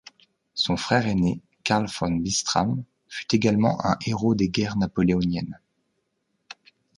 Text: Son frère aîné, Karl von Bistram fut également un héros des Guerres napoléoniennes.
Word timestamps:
Son 0.55 0.77
frère 0.77 1.05
aîné, 1.05 1.41
Karl 1.63 1.85
von 1.99 2.09
Bistram 2.13 2.83
fut 3.07 3.35
également 3.35 3.77
un 3.85 3.97
héros 4.07 4.33
des 4.33 4.49
Guerres 4.49 4.75
napoléoniennes. 4.75 5.59